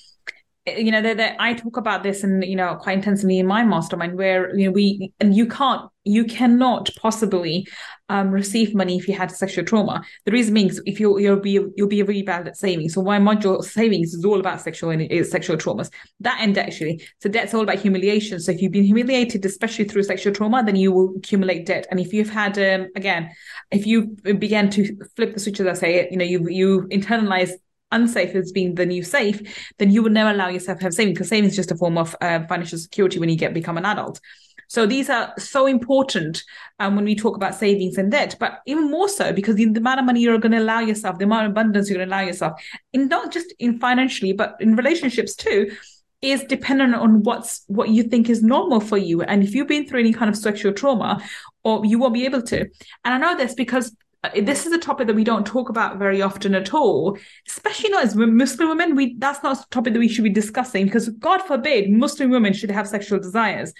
[0.66, 4.16] you know that i talk about this and you know quite intensely in my mastermind
[4.16, 7.66] where you know we and you can't you cannot possibly
[8.08, 10.02] um, receive money if you had sexual trauma.
[10.24, 13.18] The reason being if you you'll be you'll be really bad at saving so my
[13.18, 15.90] module savings is all about sexual is sexual traumas.
[16.20, 17.02] That end actually.
[17.20, 18.38] So debt's all about humiliation.
[18.38, 21.88] So if you've been humiliated especially through sexual trauma then you will accumulate debt.
[21.90, 23.30] And if you've had um, again
[23.72, 27.50] if you begin to flip the switch as i say you know you you internalize
[27.92, 31.16] unsafe as being the new safe, then you would never allow yourself to have savings
[31.16, 33.84] because savings is just a form of uh, financial security when you get become an
[33.84, 34.20] adult.
[34.68, 36.42] So these are so important
[36.80, 39.80] um, when we talk about savings and debt, but even more so because the, the
[39.80, 42.14] amount of money you're going to allow yourself, the amount of abundance you're going to
[42.14, 42.60] allow yourself,
[42.92, 45.70] in not just in financially, but in relationships too,
[46.22, 49.22] is dependent on what's what you think is normal for you.
[49.22, 51.22] And if you've been through any kind of sexual trauma,
[51.62, 52.60] or you won't be able to.
[53.04, 53.94] And I know this because
[54.34, 58.04] this is a topic that we don't talk about very often at all, especially not
[58.04, 58.94] as Muslim women.
[58.94, 62.52] We that's not a topic that we should be discussing because God forbid Muslim women
[62.52, 63.72] should have sexual desires.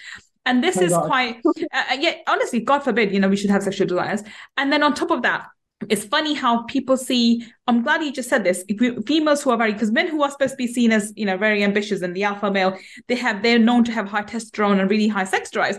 [0.45, 1.05] And this oh is God.
[1.05, 4.23] quite, uh, uh, yeah, honestly, God forbid, you know, we should have sexual desires.
[4.55, 5.47] And then on top of that,
[5.89, 8.65] it's funny how people see i'm glad you just said this
[9.05, 11.37] females who are very because men who are supposed to be seen as you know
[11.37, 12.75] very ambitious and the alpha male
[13.07, 15.77] they have they're known to have high testosterone and really high sex drives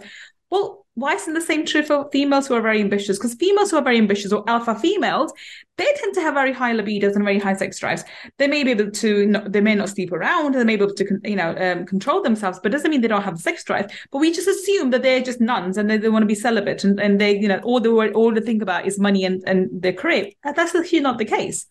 [0.51, 3.19] well why isn't the same true for females who are very ambitious?
[3.19, 5.33] Because females who are very ambitious or alpha females,
[5.77, 8.03] they tend to have very high libidos and very high sex drives.
[8.39, 11.21] They may be able to, they may not sleep around, they may be able to,
[11.23, 13.87] you know, um, control themselves, but doesn't mean they don't have sex drive.
[14.11, 16.83] But we just assume that they're just nuns and they, they want to be celibate
[16.83, 19.69] and, and they, you know, all they all they think about is money and, and
[19.71, 20.31] their career.
[20.43, 21.67] That's actually not the case.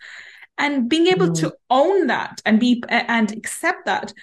[0.58, 1.40] And being able mm.
[1.42, 4.14] to own that and be and accept that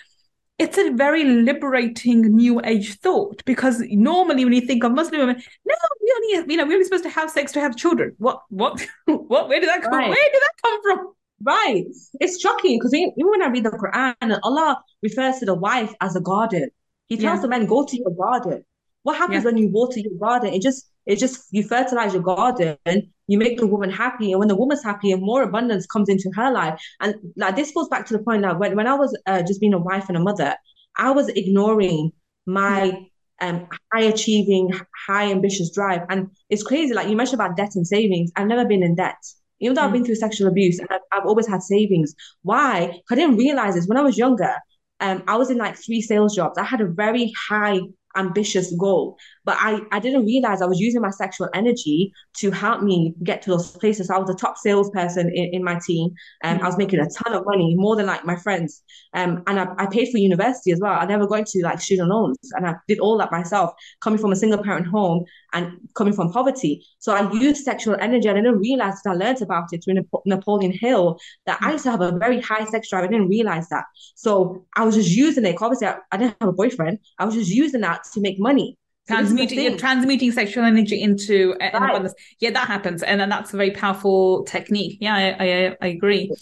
[0.59, 5.43] it's a very liberating new age thought because normally when you think of Muslim women,
[5.65, 8.15] no, we only you know we're only supposed to have sex to have children.
[8.19, 9.49] What what what?
[9.49, 9.93] Where did that come?
[9.93, 10.09] Right.
[10.09, 11.13] Where did that come from?
[11.43, 11.85] Right.
[12.21, 16.15] It's shocking because even when I read the Quran, Allah refers to the wife as
[16.15, 16.71] a garden.
[17.07, 17.43] He tells yeah.
[17.43, 18.65] the men, "Go to your garden."
[19.03, 19.51] What happens yeah.
[19.51, 20.55] when you water your garden?
[20.55, 22.79] It just it just you fertilize your garden,
[23.27, 26.31] you make the woman happy, and when the woman's happy, and more abundance comes into
[26.35, 26.81] her life.
[27.01, 29.61] And like this goes back to the point that when, when I was uh, just
[29.61, 30.55] being a wife and a mother,
[30.99, 32.13] I was ignoring
[32.47, 33.07] my
[33.41, 34.71] um, high achieving,
[35.07, 36.03] high ambitious drive.
[36.09, 36.95] And it's crazy.
[36.95, 38.31] Like you mentioned about debt and savings.
[38.37, 39.17] I've never been in debt.
[39.61, 39.87] Even though mm.
[39.87, 42.15] I've been through sexual abuse, I've, I've always had savings.
[42.43, 43.01] Why?
[43.11, 44.55] I didn't realize this when I was younger.
[45.01, 46.59] Um, I was in like three sales jobs.
[46.59, 47.81] I had a very high
[48.17, 49.17] ambitious goal.
[49.45, 53.43] But I, I didn't realize I was using my sexual energy to help me get
[53.43, 54.09] to those places.
[54.09, 56.15] So I was a top salesperson in, in my team.
[56.43, 58.83] and um, I was making a ton of money, more than like my friends.
[59.13, 60.93] Um, and I, I paid for university as well.
[60.99, 64.33] I never got into like student loans and I did all that myself, coming from
[64.33, 66.85] a single parent home and coming from poverty.
[66.99, 68.29] So I used sexual energy.
[68.29, 71.91] I didn't realize that I learned about it through Napoleon Hill that I used to
[71.91, 73.05] have a very high sex drive.
[73.05, 73.85] I didn't realize that.
[74.15, 75.57] So I was just using it.
[75.61, 76.99] Obviously, I, I didn't have a boyfriend.
[77.19, 78.77] I was just using that to make money.
[79.07, 81.75] Transmuting, you're transmuting sexual energy into right.
[81.75, 82.15] abundance.
[82.41, 84.97] Yeah, that happens, and then that's a very powerful technique.
[85.01, 86.33] Yeah, I, I, I agree.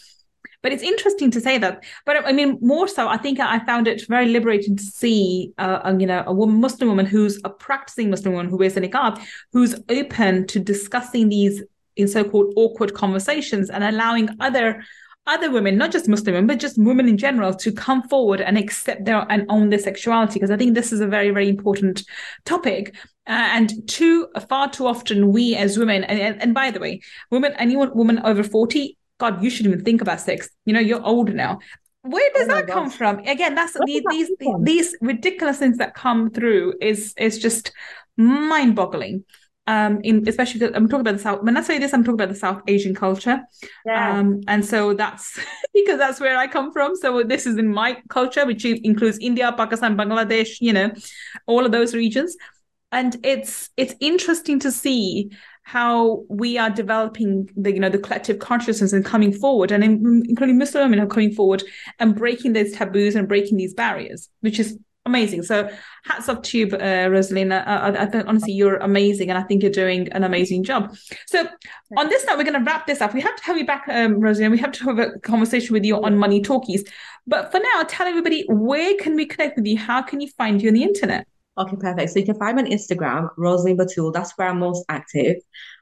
[0.63, 1.83] But it's interesting to say that.
[2.07, 5.81] But I mean, more so, I think I found it very liberating to see, uh,
[5.83, 8.81] a, you know, a woman, Muslim woman who's a practicing Muslim woman who wears a
[8.81, 9.21] niqab,
[9.53, 11.65] who's open to discussing these
[11.97, 14.85] in so-called awkward conversations and allowing other
[15.27, 18.59] other women, not just Muslim women, but just women in general, to come forward and
[18.59, 20.35] accept their and own their sexuality.
[20.35, 22.03] Because I think this is a very, very important
[22.45, 22.97] topic.
[23.27, 27.53] Uh, and too far too often, we as women, and, and, by the way, women,
[27.57, 30.49] anyone woman over forty, God, you shouldn't even think about sex.
[30.65, 31.61] You know, you're older now.
[32.03, 33.21] Where does oh that come from?
[33.21, 34.29] Again, that's the, these
[34.63, 37.71] these ridiculous things that come through is is just
[38.17, 39.25] mind boggling
[39.69, 42.29] um in especially i'm talking about the south when i say this i'm talking about
[42.29, 43.41] the south asian culture.
[43.87, 44.19] Yeah.
[44.19, 45.39] um and so that's
[45.75, 46.97] because that's where i come from.
[46.97, 50.93] So this is in my culture which includes india pakistan bangladesh you know
[51.47, 52.37] all of those regions.
[52.95, 55.31] And it's it's interesting to see
[55.63, 60.59] how we are developing the you know the collective consciousness and coming forward and including
[60.59, 61.63] muslim women are coming forward
[62.01, 65.43] and breaking those taboos and breaking these barriers which is amazing.
[65.43, 65.69] So
[66.05, 67.67] hats off to you, uh, Rosalina.
[67.67, 70.97] I, I, think honestly you're amazing, and I think you're doing an amazing job.
[71.27, 71.47] So
[71.97, 73.15] on this note, we're going to wrap this up.
[73.15, 74.51] We have to have you back, um, Rosalina.
[74.51, 76.85] We have to have a conversation with you on Money Talkies.
[77.27, 79.79] But for now, tell everybody where can we connect with you?
[79.79, 81.27] How can you find you on the internet?
[81.59, 82.11] Okay, perfect.
[82.11, 84.11] So you can find me on Instagram, Rosaline Batul.
[84.11, 85.37] That's where I'm most active.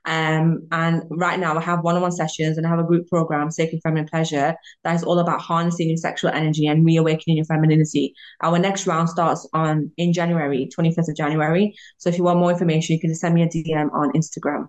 [0.05, 3.81] Um, and right now I have one-on-one sessions and I have a group program, Sacred
[3.85, 8.15] Feminine Pleasure, that is all about harnessing your sexual energy and reawakening your femininity.
[8.43, 11.73] Our next round starts on in January, 25th of January.
[11.99, 14.69] So if you want more information, you can just send me a DM on Instagram.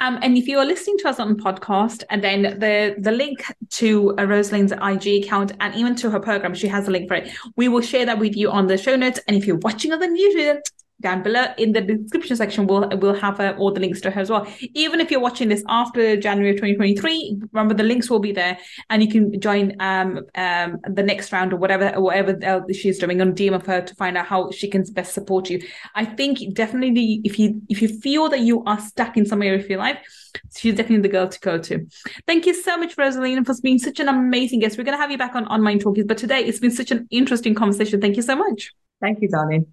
[0.00, 3.44] Um, and if you are listening to us on podcast, and then the the link
[3.70, 7.14] to uh, Rosaline's IG account and even to her program, she has a link for
[7.14, 7.32] it.
[7.56, 9.20] We will share that with you on the show notes.
[9.26, 10.60] And if you're watching on the YouTube,
[11.00, 11.46] down below.
[11.58, 14.46] In the description section we'll we'll have uh, all the links to her as well.
[14.74, 18.58] Even if you're watching this after january 2023 remember the links will be there
[18.90, 23.32] and you can join um um the next round or whatever whatever she's doing on
[23.32, 25.60] dm of her to find out how she can best support you.
[25.94, 29.60] I think definitely if you if you feel that you are stuck in some area
[29.60, 29.98] of your life
[30.56, 31.86] she's definitely the girl to go to.
[32.26, 34.76] Thank you so much rosaline for being such an amazing guest.
[34.78, 36.90] We're going to have you back on on mind talkies but today it's been such
[36.90, 38.00] an interesting conversation.
[38.00, 38.72] Thank you so much.
[39.00, 39.72] Thank you darling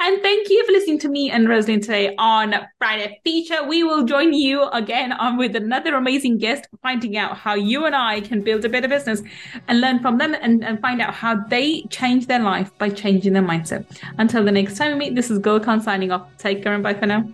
[0.00, 3.66] and thank you for listening to me and Rosalind today on Friday Feature.
[3.66, 7.94] We will join you again on with another amazing guest, finding out how you and
[7.94, 9.22] I can build a better business
[9.66, 13.32] and learn from them and, and find out how they change their life by changing
[13.32, 13.84] their mindset.
[14.18, 16.28] Until the next time we meet, this is Gul Khan signing off.
[16.38, 17.28] Take care and bye for now.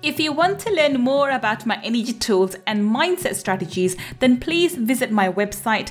[0.00, 4.76] If you want to learn more about my energy tools and mindset strategies, then please
[4.76, 5.90] visit my website